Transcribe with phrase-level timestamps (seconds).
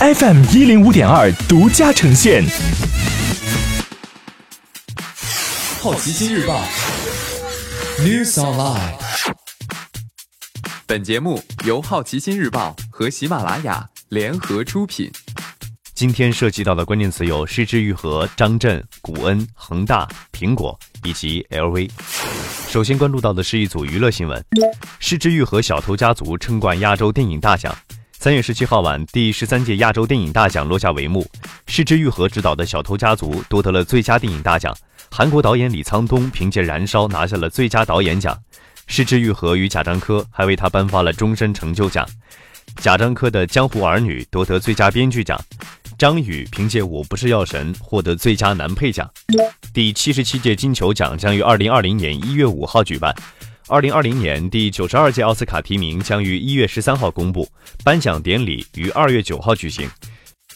[0.00, 2.44] FM 一零五点二独家呈现。
[5.80, 6.62] 好奇心日报
[7.98, 8.92] ，News Online。
[10.86, 15.10] 本节目由好奇心日报和喜马拉雅联合出品。
[15.94, 21.90] 今天涉及到的关键词有失之愈合、张震、古恩、恒大、苹果以及 LV。
[22.68, 24.40] 首先关注到的是一组娱乐新闻：
[25.00, 27.76] 失之愈合小偷家族称冠亚洲电影大奖。
[28.20, 31.24] 三月十七号晚，第十三届亚洲电影大奖落下帷幕，
[31.68, 34.76] 失之愈合执导的小偷家族夺得了最佳电影大奖。
[35.08, 38.36] 韩国导演李沧东凭借《燃烧》拿下了最佳导演奖，
[38.88, 42.04] 失之愈合与贾樟柯还为他颁发了终身成就奖。
[42.78, 45.40] 贾樟柯的《江湖儿女》夺得最佳编剧奖，
[45.96, 49.08] 张宇凭借《我不是药神》获得最佳男配奖。
[49.72, 53.14] 第七十七届金球奖将于二零二零年一月五号举办，
[53.68, 57.46] 二零二零年第九十二届奥斯卡提名将于一月十三号公布，
[57.84, 59.86] 颁奖典礼于二月九号举行。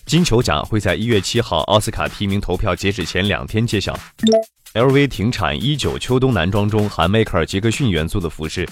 [0.06, 3.98] 金球奖会在一月七号奥斯卡提名投票截止前两天揭晓。
[4.72, 8.66] LV 停产一九秋冬男装中含迈克尔·杰克逊元素的服饰。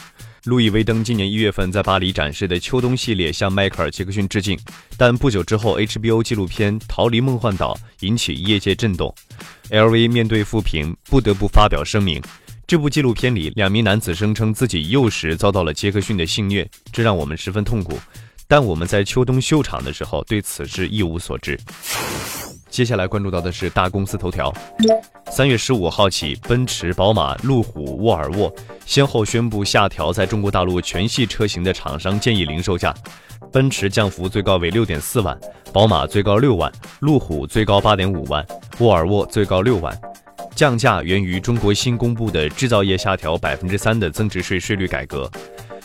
[0.45, 4.59] 路易威登今年一月份在巴黎展示的秋冬系列向迈克尔·杰克逊致敬，
[4.97, 9.15] 但不久之后 HBO 纪录片《逃离梦幻岛》引起业界震动
[9.69, 12.22] ，LV 面对负评不得不发表声明。
[12.71, 17.99] 这部纪录片里，两名男子声称自己幼时遭到了杰克逊的性虐，这让我们十分痛苦。
[18.47, 21.59] 但我们在秋冬秀场的时候对此事一无所知。
[22.69, 24.55] 接下来关注到的是大公司头条。
[25.33, 28.55] 三月十五号起，奔驰、宝马、路虎、沃尔沃
[28.87, 32.95] 先后宣布下调在中国大陆全系车型的厂商建议零售价。
[33.51, 35.37] 奔驰降幅最高为六点四万，
[35.73, 38.47] 宝马最高六万，路虎最高八点五万，
[38.79, 39.93] 沃尔沃最高六万。
[40.61, 45.27] 降价源于中国新公布的制造业下调百分之三的增值税税率改革。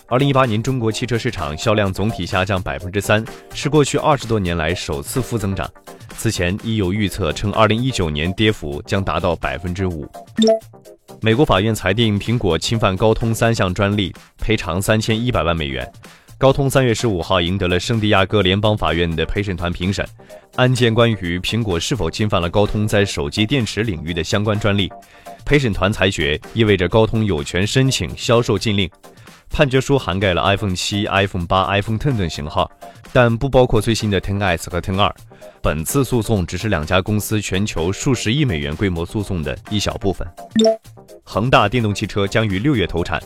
[0.07, 5.65] 二零一八年中国汽车市场销量总体下降百分之三，是过去二十多年来首次负增长。
[6.17, 10.05] 此前已有预测称，二零一九年跌幅将达到百分之五。
[11.21, 15.89] 美国法院裁定苹果侵犯高通三项专利，赔偿三千一百万美元。
[16.37, 20.05] 高通三月十五号赢得了圣地亚哥联邦法院的陪审团评审，
[20.57, 24.91] 案件关于苹果是否侵犯了高通在手机电池领域的相关专利。
[25.45, 28.89] 陪审团裁决意味着高通有权申请销售禁令。
[29.49, 32.69] 判决书涵盖了 iPhone 七、iPhone 八、iPhone Ten 等型号，
[33.13, 35.13] 但不包括最新的 Ten S 和 Ten 二。
[35.61, 40.27] 本次诉讼只是两家公司全球数十亿美元规模诉讼的一小部分。
[41.23, 43.21] 恒大电动汽车将于六月投产。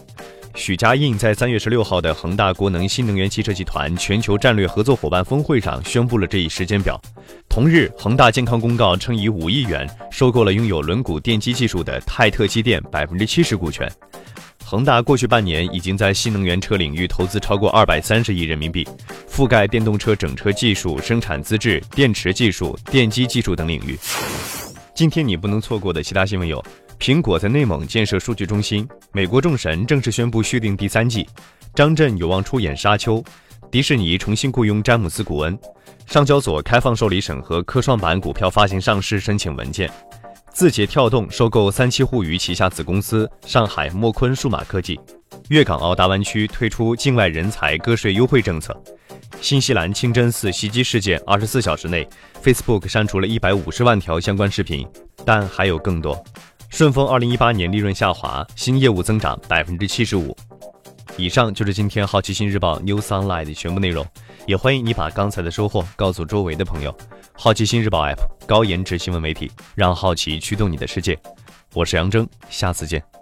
[0.59, 6.99] 许家印在三月十六号的恒大国能新能源汽车集团全球战略合作伙伴峰会上宣布了这一时间表。
[7.47, 13.89] 同日，恒大健康公告称以五亿元收购了拥有轮毂电机技术的泰特机电百分之七十股权。
[14.65, 18.85] 恒大过去半年已经在新能源车领域投资超过二百三十亿人民币，
[19.31, 23.97] 覆盖电动车整车技术、生产资质、电池技术、电机技术等领域。
[24.93, 26.61] 今天你不能错过的其他新闻有：
[26.99, 31.23] 苹果在内蒙建设数据中心；美国众神正式宣布续订第三季；
[31.73, 33.21] 张震有望出演《沙丘》；
[33.71, 35.57] 迪士尼重新雇佣詹姆斯·古恩；
[36.05, 39.89] 上交所开放受理审核科创板股票发行上市申请文件。
[40.51, 44.99] 字节跳动收购三七互娱旗下子公司上海墨坤数码科技，
[45.47, 48.75] 粤港澳大湾区推出境外人才个税优惠政策。
[49.39, 52.05] 新西兰清真寺袭击事件二十四小时内
[52.43, 54.85] ，Facebook 删除了一百五十万条相关视频，
[55.23, 56.21] 但还有更多。
[56.69, 60.35] 顺丰二零一八年利润下滑，新业务增长百分之七十五。
[61.17, 64.05] 以上就是今天好奇心日报 New Sunlight 的全部内容，
[64.45, 66.95] 也欢迎你把刚才的收获告诉周围的朋友。
[67.33, 71.19] 好奇心日报 App 高颜值新闻媒体，让好奇驱动你的世界。
[71.73, 73.18] 我是杨征，下次见。